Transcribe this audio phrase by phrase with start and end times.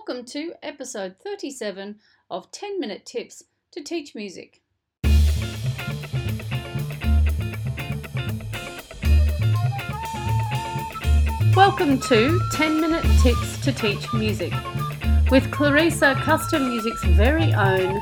[0.00, 1.98] Welcome to episode 37
[2.30, 4.62] of 10 Minute Tips to Teach Music.
[11.54, 14.54] Welcome to 10 Minute Tips to Teach Music
[15.30, 18.00] with Clarissa Custom Music's very own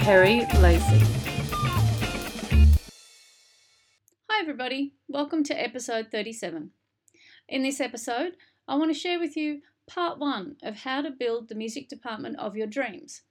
[0.00, 1.02] Kerry Lacey.
[4.28, 4.92] Hi, everybody.
[5.08, 6.72] Welcome to episode 37.
[7.48, 8.32] In this episode,
[8.68, 12.38] I want to share with you part one of how to build the music department
[12.38, 13.22] of your dreams.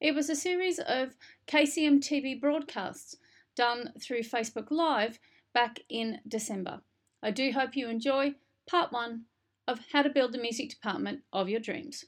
[0.00, 1.14] It was a series of
[1.46, 3.16] KCM TV broadcasts
[3.54, 5.18] done through Facebook Live
[5.52, 6.80] back in December.
[7.22, 8.34] I do hope you enjoy
[8.66, 9.26] part one
[9.68, 12.06] of how to build the music department of your dreams.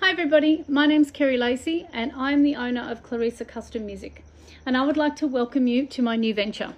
[0.00, 0.64] Hi, everybody.
[0.66, 4.24] My name's Kerry Lacey, and I'm the owner of Clarissa Custom Music.
[4.64, 6.74] And I would like to welcome you to my new venture.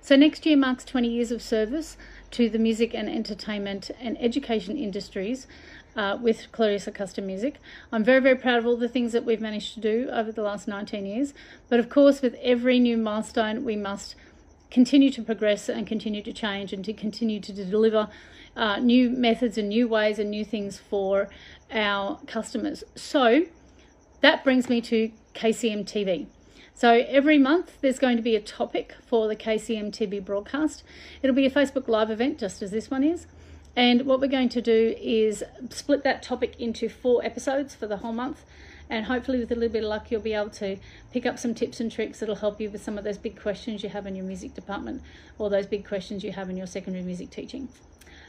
[0.00, 1.96] So, next year marks 20 years of service
[2.32, 5.46] to the music and entertainment and education industries
[5.96, 7.56] uh, with Clarissa Custom Music.
[7.90, 10.42] I'm very, very proud of all the things that we've managed to do over the
[10.42, 11.34] last 19 years.
[11.68, 14.14] But of course, with every new milestone, we must
[14.70, 18.08] continue to progress and continue to change and to continue to deliver
[18.56, 21.28] uh, new methods and new ways and new things for
[21.72, 22.84] our customers.
[22.94, 23.46] So
[24.20, 26.26] that brings me to KCM TV.
[26.78, 30.84] So every month there's going to be a topic for the KCM TV broadcast.
[31.20, 33.26] It'll be a Facebook Live event, just as this one is.
[33.74, 37.96] And what we're going to do is split that topic into four episodes for the
[37.96, 38.44] whole month.
[38.88, 40.76] And hopefully, with a little bit of luck, you'll be able to
[41.12, 43.82] pick up some tips and tricks that'll help you with some of those big questions
[43.82, 45.02] you have in your music department
[45.36, 47.70] or those big questions you have in your secondary music teaching.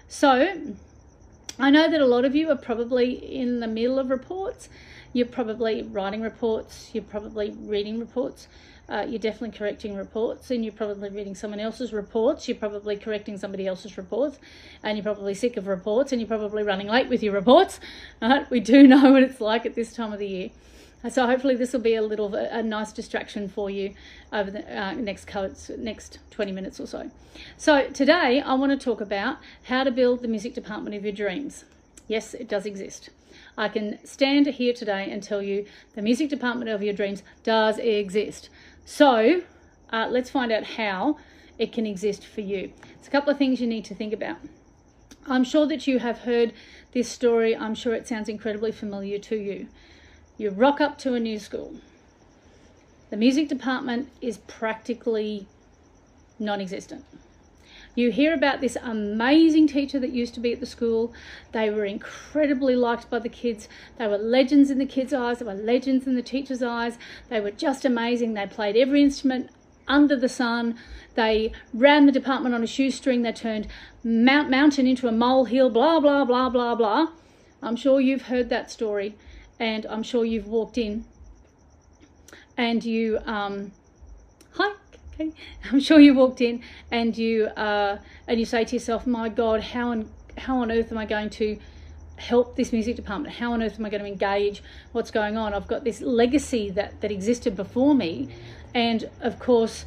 [0.08, 0.74] So,
[1.60, 4.70] I know that a lot of you are probably in the middle of reports
[5.14, 8.48] you're probably writing reports, you're probably reading reports,
[8.90, 13.38] uh, you're definitely correcting reports, and you're probably reading someone else's reports, you're probably correcting
[13.38, 14.40] somebody else's reports,
[14.84, 17.80] and you're probably sick of reports, and you're probably running late with your reports.
[18.50, 20.50] We do know what it's like at this time of the year.
[21.08, 23.94] So hopefully this will be a little a nice distraction for you
[24.34, 25.30] over the uh, next
[25.78, 27.10] next 20 minutes or so.
[27.56, 31.14] So today I want to talk about how to build the music department of your
[31.14, 31.64] dreams.
[32.10, 33.12] Yes, it does exist.
[33.60, 37.78] I can stand here today and tell you the music department of your dreams does
[37.78, 38.50] exist.
[38.86, 39.42] So
[39.92, 41.18] uh, let's find out how
[41.58, 42.72] it can exist for you.
[42.94, 44.38] It's a couple of things you need to think about.
[45.28, 46.54] I'm sure that you have heard
[46.94, 47.54] this story.
[47.54, 49.68] I'm sure it sounds incredibly familiar to you.
[50.38, 51.82] You rock up to a new school.
[53.10, 55.48] The music department is practically
[56.40, 57.04] non existent.
[57.96, 61.14] You hear about this amazing teacher that used to be at the school.
[61.52, 63.68] They were incredibly liked by the kids.
[63.98, 66.98] They were legends in the kids' eyes, they were legends in the teacher's eyes.
[67.30, 68.34] They were just amazing.
[68.34, 69.50] They played every instrument
[69.88, 70.78] under the sun.
[71.16, 73.24] They ran the department on a shoestring.
[73.24, 73.68] They turned
[74.04, 77.08] Mount Mountain into a molehill, blah, blah, blah, blah, blah.
[77.62, 79.16] I'm sure you've heard that story,
[79.60, 81.06] and I'm sure you've walked in
[82.60, 83.72] and you, um,
[84.52, 84.74] hi,
[85.20, 85.32] okay.
[85.72, 87.98] I'm sure you walked in and you uh,
[88.28, 91.30] and you say to yourself, "My God, how on how on earth am I going
[91.32, 91.58] to
[92.18, 93.36] help this music department?
[93.36, 94.64] How on earth am I going to engage?
[94.92, 95.54] What's going on?
[95.54, 98.30] I've got this legacy that that existed before me,
[98.74, 99.86] and of course."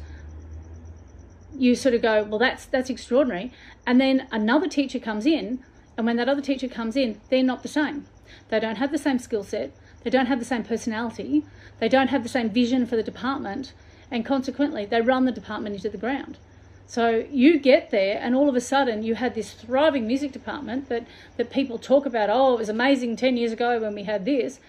[1.55, 3.51] You sort of go, well, that's that's extraordinary,
[3.85, 5.63] and then another teacher comes in,
[5.95, 8.07] and when that other teacher comes in, they're not the same.
[8.49, 9.71] They don't have the same skill set.
[10.01, 11.45] They don't have the same personality.
[11.77, 13.73] They don't have the same vision for the department
[14.13, 16.37] and consequently they run the department into the ground.
[16.85, 20.87] So you get there, and all of a sudden you had this thriving music department
[20.89, 21.07] that,
[21.37, 22.29] that people talk about.
[22.29, 24.59] Oh, it was amazing 10 years ago when we had this.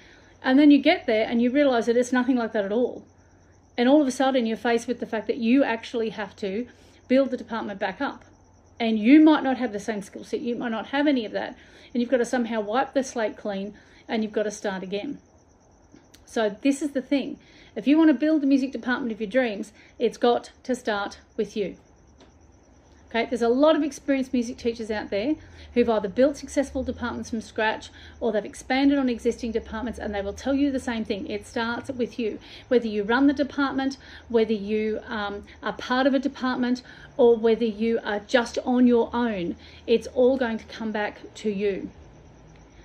[0.43, 3.05] And then you get there and you realize that it's nothing like that at all.
[3.77, 6.67] And all of a sudden you're faced with the fact that you actually have to
[7.07, 8.25] build the department back up.
[8.81, 11.33] And you might not have the same skill set, you might not have any of
[11.33, 11.55] that.
[11.93, 13.75] And you've got to somehow wipe the slate clean
[14.09, 15.19] and you've got to start again.
[16.25, 17.39] So, this is the thing
[17.77, 21.19] if you want to build the music department of your dreams, it's got to start
[21.37, 21.77] with you.
[23.15, 25.37] Okay, there's a lot of experienced music teachers out there
[25.73, 30.21] who've either built successful departments from scratch or they've expanded on existing departments and they
[30.21, 31.29] will tell you the same thing.
[31.29, 32.41] It starts with you.
[32.67, 33.99] Whether you run the department,
[34.29, 36.83] whether you um, are part of a department,
[37.17, 39.55] or whether you are just on your own,
[39.87, 41.91] it's all going to come back to you.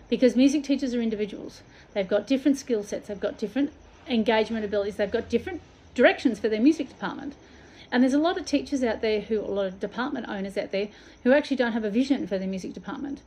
[0.09, 1.63] Because music teachers are individuals.
[1.95, 3.71] They've got different skill sets, they've got different
[4.09, 4.95] engagement abilities.
[4.95, 5.61] They've got different
[5.95, 7.35] directions for their music department.
[7.91, 10.71] And there's a lot of teachers out there who, a lot of department owners out
[10.71, 10.89] there
[11.23, 13.21] who actually don't have a vision for their music department.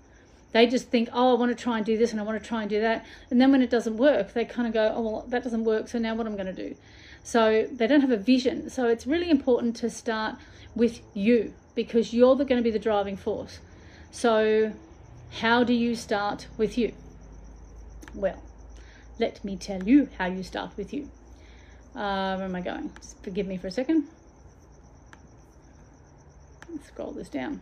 [0.52, 2.46] They just think, oh, I want to try and do this and I want to
[2.46, 3.04] try and do that.
[3.30, 5.88] And then when it doesn't work, they kind of go, oh, well, that doesn't work.
[5.88, 6.76] So now what am I going to do?
[7.24, 8.68] So they don't have a vision.
[8.68, 10.36] So it's really important to start
[10.74, 13.60] with you because you're going to be the driving force.
[14.10, 14.72] So,
[15.40, 16.92] how do you start with you?
[18.14, 18.42] Well,
[19.22, 21.08] let me tell you how you start with you.
[21.94, 22.90] Uh, where am I going?
[23.00, 24.08] Just forgive me for a second.
[26.68, 27.60] Let's scroll this down.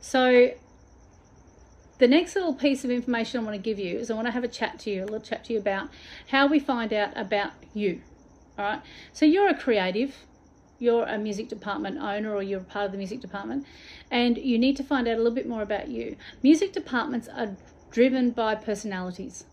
[0.00, 0.52] So
[1.98, 4.32] the next little piece of information I want to give you is I want to
[4.32, 5.88] have a chat to you, a little chat to you about
[6.28, 8.02] how we find out about you.
[8.56, 8.82] All right.
[9.12, 10.14] So you're a creative,
[10.78, 13.66] you're a music department owner, or you're part of the music department,
[14.08, 16.16] and you need to find out a little bit more about you.
[16.44, 17.56] Music departments are
[17.90, 19.44] driven by personalities.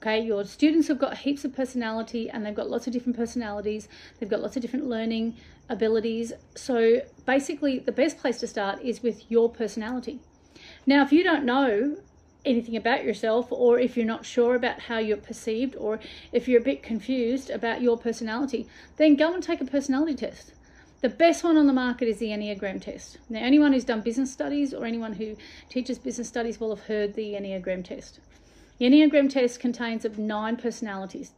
[0.00, 3.88] Okay, your students have got heaps of personality and they've got lots of different personalities,
[4.18, 5.36] they've got lots of different learning
[5.68, 6.32] abilities.
[6.54, 10.20] So basically, the best place to start is with your personality.
[10.86, 11.96] Now, if you don't know
[12.44, 15.98] anything about yourself, or if you're not sure about how you're perceived, or
[16.32, 18.66] if you're a bit confused about your personality,
[18.96, 20.53] then go and take a personality test.
[21.04, 23.18] The best one on the market is the Enneagram test.
[23.28, 25.36] Now, anyone who's done business studies or anyone who
[25.68, 28.20] teaches business studies will have heard the Enneagram test.
[28.78, 31.32] The Enneagram test contains of nine personalities,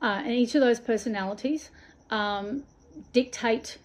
[0.00, 1.70] uh, and each of those personalities
[2.08, 2.64] um,
[3.12, 3.76] dictate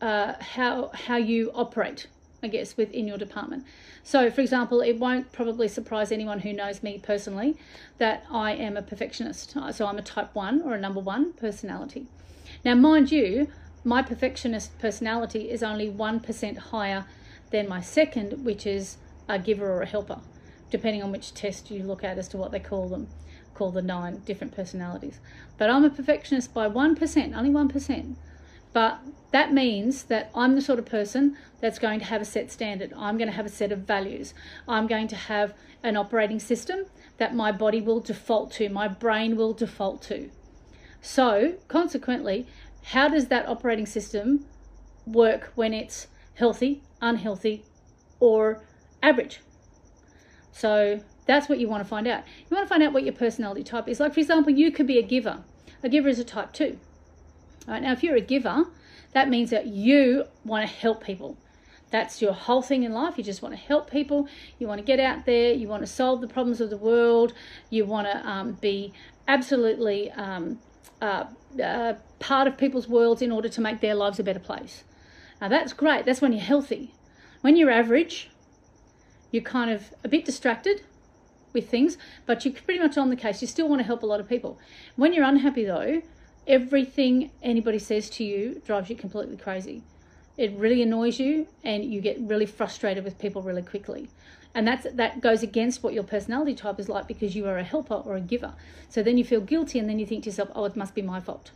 [0.00, 2.06] uh, how how you operate.
[2.44, 3.64] I guess within your department.
[4.04, 7.56] So, for example, it won't probably surprise anyone who knows me personally
[7.98, 9.56] that I am a perfectionist.
[9.72, 12.06] So, I'm a type one or a number one personality.
[12.64, 13.48] Now, mind you,
[13.84, 17.06] my perfectionist personality is only 1% higher
[17.50, 18.96] than my second, which is
[19.28, 20.20] a giver or a helper
[20.72, 23.06] depending on which test you look at as to what they call them,
[23.54, 25.20] call the nine different personalities.
[25.58, 28.14] But I'm a perfectionist by 1%, only 1%.
[28.72, 29.00] But
[29.32, 32.94] that means that I'm the sort of person that's going to have a set standard.
[32.96, 34.32] I'm going to have a set of values.
[34.66, 35.52] I'm going to have
[35.82, 36.86] an operating system
[37.18, 40.30] that my body will default to, my brain will default to.
[41.02, 42.46] So, consequently,
[42.84, 44.46] how does that operating system
[45.06, 47.64] work when it's healthy, unhealthy,
[48.20, 48.64] or
[49.02, 49.40] average?
[50.52, 52.24] So that's what you want to find out.
[52.48, 54.00] You want to find out what your personality type is.
[54.00, 55.44] Like, for example, you could be a giver.
[55.82, 56.78] A giver is a type two.
[57.66, 58.66] All right, now, if you're a giver,
[59.12, 61.36] that means that you want to help people.
[61.90, 63.18] That's your whole thing in life.
[63.18, 64.26] You just want to help people.
[64.58, 65.52] You want to get out there.
[65.52, 67.34] You want to solve the problems of the world.
[67.68, 68.92] You want to um, be
[69.28, 70.58] absolutely um,
[71.00, 71.24] uh,
[71.62, 74.84] uh, part of people's worlds in order to make their lives a better place.
[75.40, 76.04] Now, that's great.
[76.04, 76.94] That's when you're healthy.
[77.40, 78.30] When you're average,
[79.32, 80.82] you're kind of a bit distracted
[81.52, 83.42] with things, but you're pretty much on the case.
[83.42, 84.58] You still want to help a lot of people.
[84.96, 86.02] When you're unhappy, though,
[86.46, 89.82] everything anybody says to you drives you completely crazy.
[90.38, 94.08] It really annoys you, and you get really frustrated with people really quickly.
[94.54, 97.64] And that's that goes against what your personality type is like because you are a
[97.64, 98.54] helper or a giver.
[98.88, 101.02] So then you feel guilty, and then you think to yourself, "Oh, it must be
[101.02, 101.50] my fault,"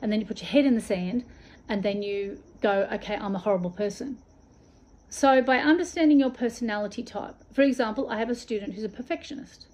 [0.00, 1.24] and then you put your head in the sand,
[1.68, 4.18] and then you go, "Okay, I'm a horrible person."
[5.08, 9.66] So, by understanding your personality type, for example, I have a student who's a perfectionist.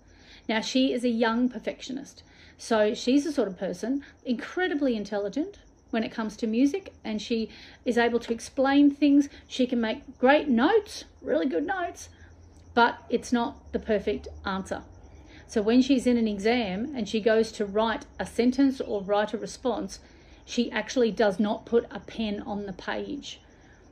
[0.49, 2.23] Now, she is a young perfectionist.
[2.57, 5.59] So, she's the sort of person, incredibly intelligent
[5.91, 7.51] when it comes to music, and she
[7.85, 9.29] is able to explain things.
[9.47, 12.09] She can make great notes, really good notes,
[12.79, 14.83] but it's not the perfect answer.
[15.49, 19.35] So, when she's in an exam and she goes to write a sentence or write
[19.35, 19.99] a response,
[20.45, 23.41] she actually does not put a pen on the page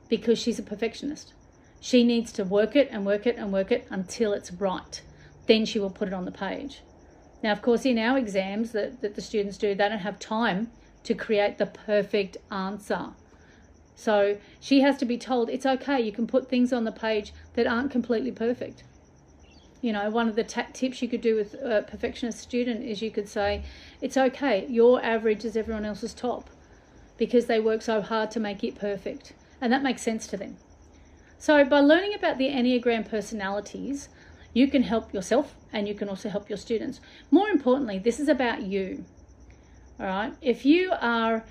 [0.07, 1.33] because she's a perfectionist.
[1.81, 5.01] She needs to work it and work it and work it until it's right.
[5.47, 6.79] Then she will put it on the page.
[7.43, 10.71] Now, of course, in our exams that, that the students do, they don't have time
[11.03, 13.09] to create the perfect answer.
[13.97, 17.33] So she has to be told it's okay, you can put things on the page
[17.55, 18.83] that aren't completely perfect.
[19.81, 23.09] You know, one of the tips you could do with a perfectionist student is you
[23.09, 23.63] could say,
[23.99, 26.51] it's okay, your average is everyone else's top
[27.17, 29.33] because they work so hard to make it perfect.
[29.59, 30.57] And that makes sense to them.
[31.39, 34.09] So, by learning about the Enneagram personalities,
[34.53, 36.99] you can help yourself and you can also help your students.
[37.31, 39.05] More importantly, this is about you.
[39.99, 40.33] All right.
[40.41, 41.43] If you are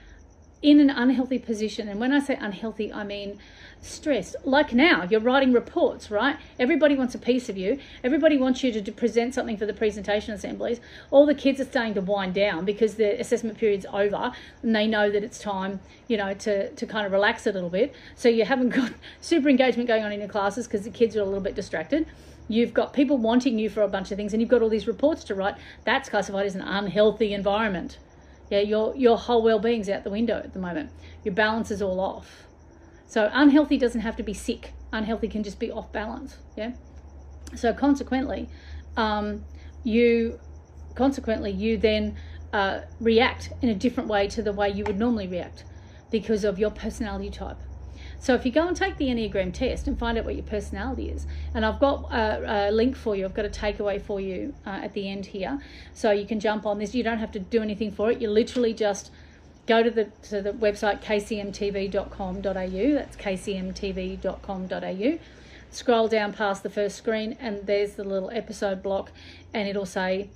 [0.62, 3.38] in an unhealthy position, and when I say unhealthy, I mean
[3.82, 4.36] stressed.
[4.44, 6.36] Like now, you're writing reports, right?
[6.58, 7.78] Everybody wants a piece of you.
[8.02, 10.80] Everybody wants you to present something for the presentation assemblies.
[11.10, 14.32] All the kids are starting to wind down because the assessment period's over
[14.62, 17.70] and they know that it's time, you know, to, to kind of relax a little
[17.70, 17.94] bit.
[18.14, 21.20] So you haven't got super engagement going on in your classes because the kids are
[21.20, 22.06] a little bit distracted.
[22.48, 24.86] You've got people wanting you for a bunch of things and you've got all these
[24.86, 25.56] reports to write.
[25.84, 27.98] That's classified as an unhealthy environment.
[28.50, 30.90] Yeah, your your whole well-being's out the window at the moment.
[31.24, 32.44] Your balance is all off.
[33.06, 34.72] So unhealthy doesn't have to be sick.
[34.92, 36.36] Unhealthy can just be off balance.
[36.56, 36.72] Yeah.
[37.54, 38.48] So consequently,
[38.96, 39.44] um,
[39.84, 40.38] you
[40.94, 42.16] consequently you then
[42.52, 45.64] uh, react in a different way to the way you would normally react
[46.10, 47.58] because of your personality type.
[48.18, 51.11] So if you go and take the Enneagram test and find out what your personality
[51.11, 54.54] is, and I've got a, a link for you, I've got a takeaway for you
[54.66, 55.61] uh, at the end here,
[55.94, 56.94] so you can jump on this.
[56.94, 58.20] You don't have to do anything for it.
[58.20, 59.11] You literally just
[59.66, 62.42] go to the to the website kcmtv.com.au.
[62.42, 65.18] That's kcmtv.com.au.
[65.70, 69.11] Scroll down past the first screen, and there's the little episode block,
[69.52, 70.30] and it'll say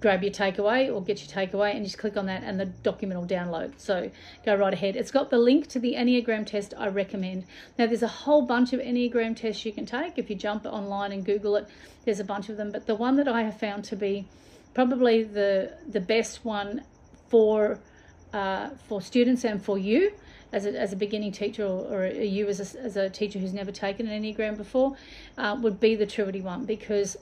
[0.00, 3.20] grab your takeaway or get your takeaway and just click on that and the document
[3.20, 3.72] will download.
[3.78, 4.10] So
[4.44, 4.96] go right ahead.
[4.96, 7.44] It's got the link to the Enneagram test I recommend.
[7.78, 10.18] Now there's a whole bunch of Enneagram tests you can take.
[10.18, 11.68] If you jump online and Google it,
[12.04, 12.72] there's a bunch of them.
[12.72, 14.26] But the one that I have found to be
[14.74, 16.82] probably the the best one
[17.28, 17.78] for
[18.32, 20.12] uh, for students and for you
[20.52, 23.54] as a, as a beginning teacher or, or you as a, as a teacher who's
[23.54, 24.96] never taken an Enneagram before
[25.38, 27.16] uh, would be the Truity one because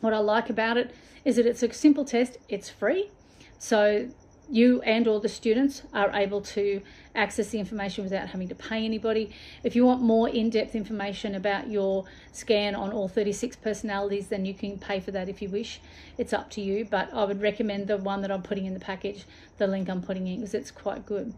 [0.00, 0.94] what I like about it
[1.24, 3.10] is that it's a simple test, it's free.
[3.58, 4.08] So
[4.50, 6.82] you and all the students are able to
[7.14, 9.30] access the information without having to pay anybody.
[9.62, 14.54] If you want more in-depth information about your scan on all 36 personalities, then you
[14.54, 15.80] can pay for that if you wish.
[16.18, 18.80] It's up to you, but I would recommend the one that I'm putting in the
[18.80, 19.24] package,
[19.58, 21.32] the link I'm putting in, because it's quite good.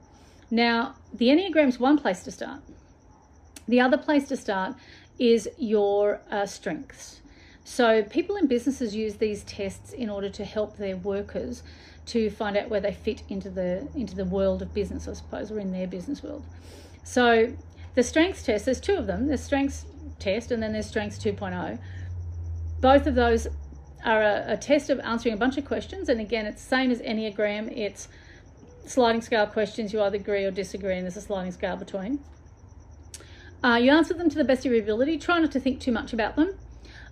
[0.50, 2.60] Now, the Enneagram's one place to start.
[3.68, 4.74] The other place to start
[5.18, 7.21] is your uh, strengths.
[7.64, 11.62] So people in businesses use these tests in order to help their workers
[12.06, 15.52] to find out where they fit into the into the world of business, I suppose,
[15.52, 16.44] or in their business world.
[17.04, 17.54] So
[17.94, 19.28] the strengths test, there's two of them.
[19.28, 19.84] There's strengths
[20.18, 21.78] test and then there's strengths 2.0.
[22.80, 23.46] Both of those
[24.04, 26.08] are a, a test of answering a bunch of questions.
[26.08, 27.76] And again, it's same as Enneagram.
[27.76, 28.08] It's
[28.86, 29.92] sliding scale questions.
[29.92, 32.18] You either agree or disagree, and there's a sliding scale between.
[33.62, 35.18] Uh, you answer them to the best of your ability.
[35.18, 36.58] Try not to think too much about them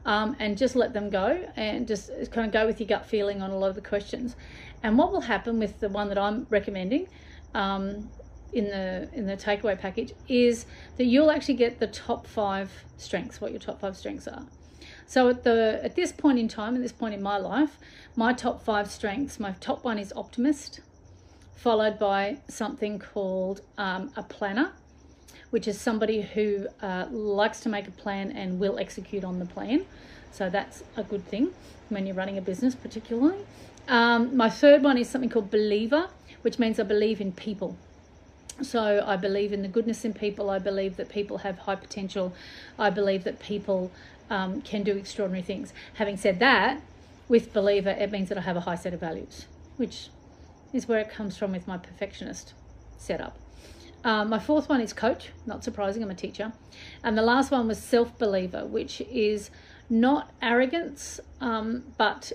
[0.04, 3.42] um, and just let them go and just kind of go with your gut feeling
[3.42, 4.36] on a lot of the questions.
[4.82, 7.08] And what will happen with the one that I'm recommending
[7.54, 8.08] um,
[8.52, 10.66] in the in the takeaway package is
[10.96, 14.46] that you'll actually get the top five strengths, what your top five strengths are.
[15.06, 17.78] So at the at this point in time, at this point in my life,
[18.16, 20.80] my top five strengths, my top one is optimist,
[21.54, 24.72] followed by something called um, a planner
[25.50, 29.46] which is somebody who uh, likes to make a plan and will execute on the
[29.46, 29.84] plan.
[30.32, 31.50] So that's a good thing
[31.88, 33.44] when you're running a business, particularly.
[33.88, 36.08] Um, my third one is something called believer,
[36.42, 37.76] which means I believe in people.
[38.62, 40.50] So I believe in the goodness in people.
[40.50, 42.32] I believe that people have high potential.
[42.78, 43.90] I believe that people
[44.28, 45.72] um, can do extraordinary things.
[45.94, 46.80] Having said that,
[47.28, 50.08] with believer, it means that I have a high set of values, which
[50.72, 52.52] is where it comes from with my perfectionist
[52.98, 53.36] setup.
[54.02, 56.52] Um, my fourth one is coach, not surprising, I'm a teacher.
[57.04, 59.50] And the last one was self believer, which is
[59.90, 62.32] not arrogance, um, but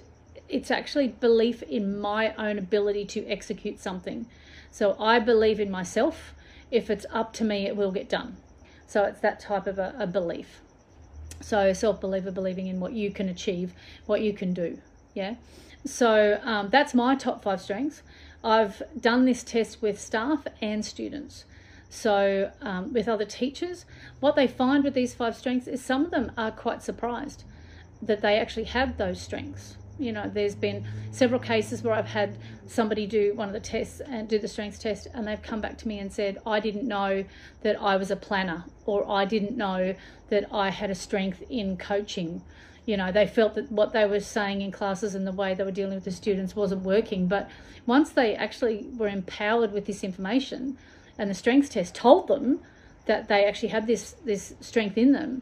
[0.47, 4.27] it's actually belief in my own ability to execute something.
[4.69, 6.33] So I believe in myself.
[6.69, 8.37] If it's up to me, it will get done.
[8.87, 10.61] So it's that type of a, a belief.
[11.41, 13.73] So self believer, believing in what you can achieve,
[14.05, 14.79] what you can do.
[15.13, 15.35] Yeah.
[15.85, 18.01] So um, that's my top five strengths.
[18.43, 21.45] I've done this test with staff and students.
[21.95, 23.85] So, um, with other teachers,
[24.19, 27.45] what they find with these five strengths is some of them are quite surprised
[28.01, 29.77] that they actually have those strengths.
[29.97, 32.35] You know, there's been several cases where I've had
[32.67, 35.77] somebody do one of the tests and do the strengths test, and they've come back
[35.79, 37.23] to me and said, I didn't know
[37.61, 39.95] that I was a planner, or I didn't know
[40.27, 42.41] that I had a strength in coaching.
[42.85, 45.63] You know, they felt that what they were saying in classes and the way they
[45.63, 47.27] were dealing with the students wasn't working.
[47.27, 47.49] But
[47.85, 50.77] once they actually were empowered with this information,
[51.17, 52.59] and the strengths test told them
[53.05, 55.41] that they actually had this this strength in them,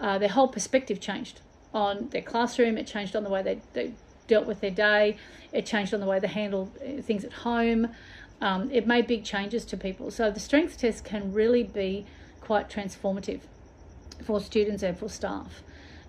[0.00, 1.40] uh, their whole perspective changed
[1.72, 2.78] on their classroom.
[2.78, 3.92] It changed on the way they, they
[4.26, 5.16] dealt with their day.
[5.52, 7.88] It changed on the way they handled uh, things at home.
[8.40, 10.10] Um, it made big changes to people.
[10.10, 12.06] So the strength test can really be
[12.40, 13.40] quite transformative
[14.22, 15.62] for students and for staff.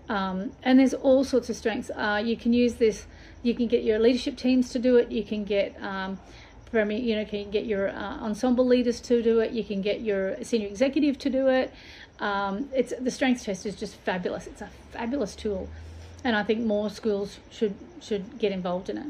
[0.10, 1.90] Um, and there's all sorts of strengths.
[1.90, 3.08] Uh, you can use this.
[3.42, 5.12] You can get your leadership teams to do it.
[5.12, 6.20] You can get um,
[6.76, 9.82] from you know you can get your uh, ensemble leaders to do it you can
[9.82, 11.72] get your senior executive to do it.
[12.20, 14.46] Um, it's the strengths test is just fabulous.
[14.46, 15.70] It's a fabulous tool
[16.26, 19.08] and i think more schools should should get involved in it.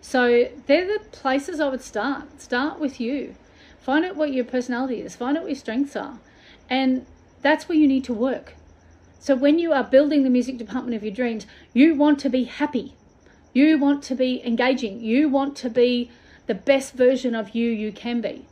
[0.00, 2.40] So they're the places i would start.
[2.40, 3.34] Start with you.
[3.80, 5.16] Find out what your personality is.
[5.16, 6.20] Find out what your strengths are.
[6.70, 7.04] And
[7.42, 8.54] that's where you need to work.
[9.18, 12.44] So when you are building the music department of your dreams you want to be
[12.44, 12.94] happy.
[13.52, 15.00] You want to be engaging.
[15.00, 16.10] You want to be
[16.48, 18.46] the best version of you you can be.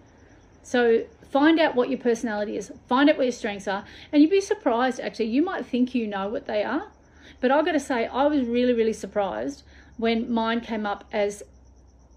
[0.63, 4.31] So find out what your personality is, find out what your strengths are, and you'd
[4.31, 5.27] be surprised actually.
[5.27, 6.93] You might think you know what they are,
[7.41, 9.65] but I've got to say, I was really, really surprised
[9.97, 11.43] when mine came up as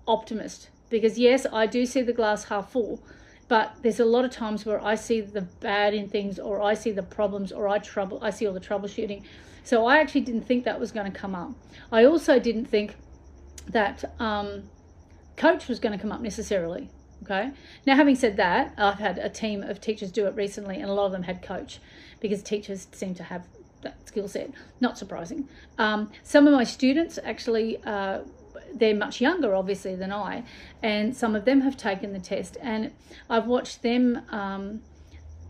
[0.07, 3.01] optimist because, yes, I do see the glass half full.
[3.50, 6.75] but there's a lot of times where I see the bad in things, or I
[6.75, 9.24] see the problems, or I trouble, I see all the troubleshooting.
[9.63, 11.51] So I actually didn't think that was going to come up.
[11.91, 12.95] I also didn't think
[13.67, 14.69] that um,
[15.39, 16.89] coach was going to come up necessarily.
[17.24, 17.51] Okay.
[17.86, 20.93] Now, having said that, I've had a team of teachers do it recently, and a
[20.93, 21.79] lot of them had coach
[22.19, 23.48] because teachers seem to have
[23.81, 24.51] that skill set.
[24.79, 25.48] Not surprising.
[25.77, 28.19] Um, some of my students actually, uh,
[28.74, 30.43] they're much younger, obviously, than I,
[30.84, 32.91] and some of them have taken the test, and
[33.29, 34.81] I've watched them um,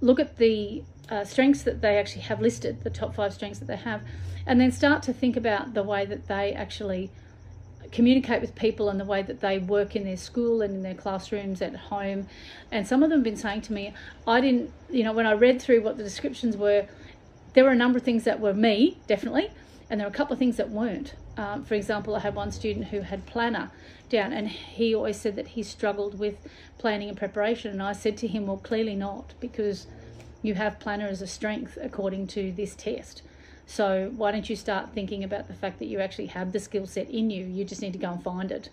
[0.01, 3.67] look at the uh, strengths that they actually have listed, the top five strengths that
[3.67, 4.01] they have,
[4.46, 7.12] and then start to think about the way that they actually
[7.91, 10.93] communicate with people and the way that they work in their school and in their
[10.93, 12.27] classrooms at home.
[12.72, 13.93] And some of them have been saying to me,
[14.27, 16.88] I didn't, you know, when I read through what the descriptions were,
[17.53, 19.51] there were a number of things that were me, definitely,
[19.89, 21.15] and there were a couple of things that weren't.
[21.36, 23.72] Um, for example, I had one student who had planner
[24.10, 26.36] down, and he always said that he struggled with
[26.77, 27.72] planning and preparation.
[27.72, 29.88] And I said to him, Well, clearly not, because
[30.41, 33.22] you have planner as a strength according to this test.
[33.69, 36.88] So why don't you start thinking about the fact that you actually have the skill
[36.88, 37.45] set in you?
[37.45, 38.69] You just need to go and find it.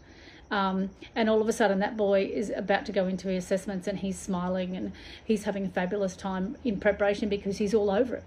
[0.51, 3.87] Um, and all of a sudden, that boy is about to go into his assessments
[3.87, 8.17] and he's smiling and he's having a fabulous time in preparation because he's all over
[8.17, 8.25] it.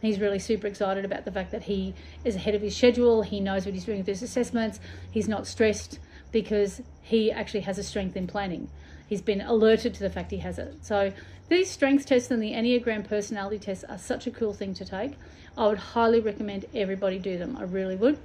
[0.00, 1.92] He's really super excited about the fact that he
[2.24, 3.20] is ahead of his schedule.
[3.20, 4.80] He knows what he's doing with his assessments.
[5.10, 5.98] He's not stressed
[6.32, 8.70] because he actually has a strength in planning.
[9.06, 10.84] He's been alerted to the fact he has it.
[10.84, 11.12] So
[11.48, 15.12] these strengths tests and the Enneagram personality tests are such a cool thing to take.
[15.56, 17.56] I would highly recommend everybody do them.
[17.56, 18.18] I really would.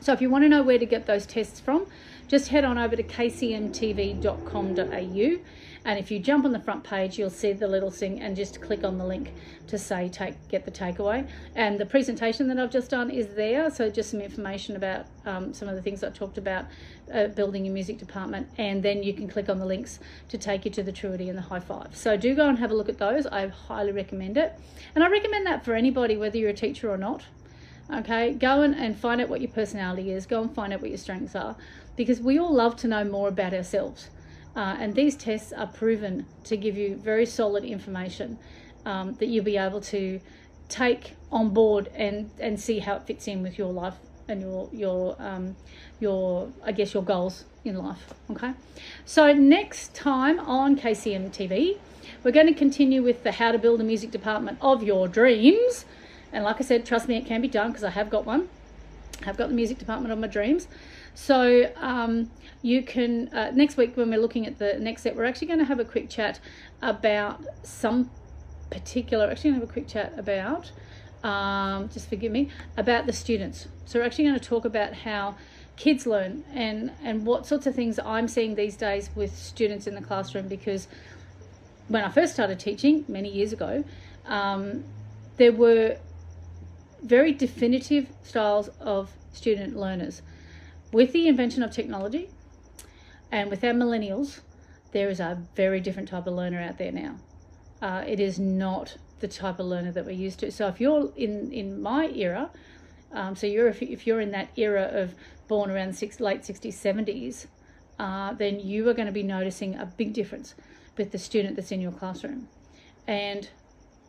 [0.00, 1.86] So if you want to know where to get those tests from,
[2.28, 4.24] just head on over to kcmtv.com.au
[5.84, 8.60] and if you jump on the front page you'll see the little thing and just
[8.60, 9.32] click on the link
[9.68, 11.26] to say take get the takeaway.
[11.54, 13.70] And the presentation that I've just done is there.
[13.70, 16.66] So just some information about um, some of the things I talked about
[17.12, 18.48] uh, building your music department.
[18.58, 21.38] And then you can click on the links to take you to the Truity and
[21.38, 21.96] the High Five.
[21.96, 23.26] So do go and have a look at those.
[23.26, 24.58] I highly recommend it.
[24.94, 27.24] And I recommend that for anybody whether you're a teacher or not
[27.92, 30.90] okay go and, and find out what your personality is go and find out what
[30.90, 31.56] your strengths are
[31.96, 34.08] because we all love to know more about ourselves
[34.56, 38.38] uh, and these tests are proven to give you very solid information
[38.84, 40.20] um, that you'll be able to
[40.68, 43.94] take on board and, and see how it fits in with your life
[44.28, 45.56] and your your um,
[46.00, 48.12] your I guess your goals in life.
[48.30, 48.52] Okay,
[49.04, 51.78] so next time on KCM TV,
[52.22, 55.84] we're going to continue with the how to build a music department of your dreams.
[56.32, 58.48] And like I said, trust me, it can be done because I have got one.
[59.26, 60.68] I've got the music department of my dreams.
[61.14, 62.30] So um,
[62.62, 65.58] you can, uh, next week when we're looking at the next set, we're actually going
[65.58, 66.38] to have a quick chat
[66.80, 68.10] about some
[68.70, 70.70] particular, actually going to have a quick chat about,
[71.24, 73.66] um, just forgive me, about the students.
[73.84, 75.34] So we're actually going to talk about how
[75.76, 79.94] kids learn and, and what sorts of things I'm seeing these days with students in
[79.94, 80.88] the classroom because
[81.88, 83.84] when I first started teaching many years ago,
[84.26, 84.84] um,
[85.36, 85.96] there were
[87.02, 90.22] very definitive styles of student learners.
[90.92, 92.30] With the invention of technology
[93.30, 94.40] and with our millennials,
[94.92, 97.16] there is a very different type of learner out there now.
[97.80, 100.50] Uh, it is not the type of learner that we're used to.
[100.50, 102.50] So if you're in, in my era,
[103.12, 105.14] um, so you're if, if you're in that era of
[105.46, 107.46] born around six, late 60s, 70s,
[107.98, 110.54] uh, then you are going to be noticing a big difference
[110.96, 112.48] with the student that's in your classroom.
[113.06, 113.48] And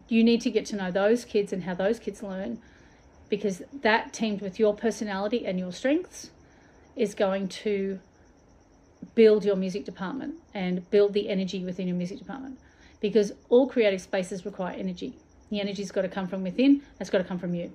[0.07, 2.59] you need to get to know those kids and how those kids learn
[3.29, 6.31] because that teamed with your personality and your strengths
[6.95, 7.99] is going to
[9.15, 12.59] build your music department and build the energy within your music department
[12.99, 15.13] because all creative spaces require energy.
[15.49, 17.71] The energy's got to come from within, it's got to come from you,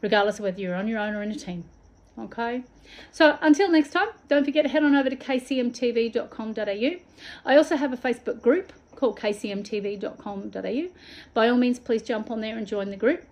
[0.00, 1.64] regardless of whether you're on your own or in a team.
[2.18, 2.64] Okay,
[3.12, 6.90] so until next time, don't forget to head on over to kcmtv.com.au.
[7.44, 10.88] I also have a Facebook group called kcmtv.com.au.
[11.32, 13.24] By all means, please jump on there and join the group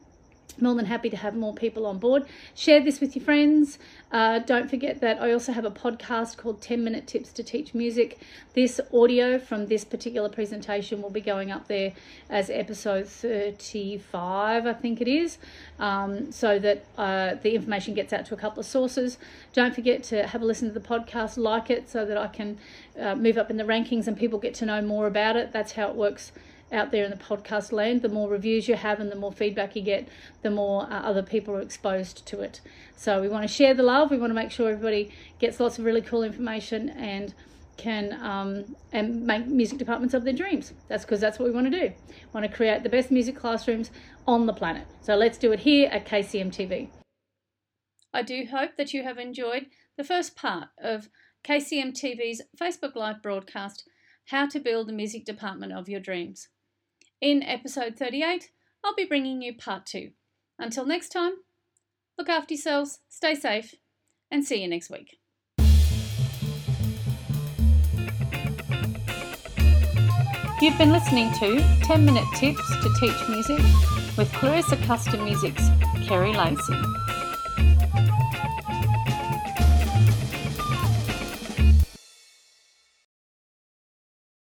[0.61, 2.25] more than happy to have more people on board.
[2.55, 3.79] Share this with your friends.
[4.11, 7.75] Uh, don't forget that I also have a podcast called 10 Minute Tips to Teach
[7.75, 8.19] Music.
[8.55, 11.93] This audio from this particular presentation will be going up there
[12.31, 15.39] as episode 35, I think it is,
[15.79, 19.19] um, so that uh, the information gets out to a couple of sources.
[19.53, 22.59] Don't forget to have a listen to the podcast, like it, so that I can
[22.99, 25.53] uh, move up in the rankings and people get to know more about it.
[25.53, 26.33] That's how it works
[26.73, 28.03] out there in the podcast land.
[28.03, 30.09] The more reviews you have and the more feedback you get,
[30.43, 32.61] the more uh, other people are exposed to it.
[32.97, 34.11] So we want to share the love.
[34.11, 37.35] We want to make sure everybody gets lots of really cool information and
[37.77, 40.73] can um, and make music departments of their dreams.
[40.89, 41.93] That's because that's what we want to do.
[41.95, 43.91] We want to create the best music classrooms
[44.27, 44.87] on the planet.
[45.03, 46.89] So let's do it here at KCM TV.
[48.13, 49.67] I do hope that you have enjoyed
[49.99, 51.09] the first part of
[51.45, 53.85] KCM TV's Facebook Live broadcast
[54.27, 56.49] how to build the music department of your dreams.
[57.23, 58.51] In episode 38,
[58.85, 60.11] I'll be bringing you part two.
[60.59, 61.33] Until next time,
[62.19, 63.75] look after yourselves, stay safe,
[64.31, 65.17] and see you next week.
[70.61, 73.61] You've been listening to 10 Minute Tips to Teach Music
[74.19, 75.71] with Clarissa Custom Music's
[76.07, 76.75] Kerry Lacey.